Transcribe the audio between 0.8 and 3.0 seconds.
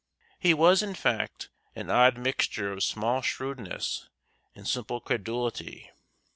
in fact, an odd mixture of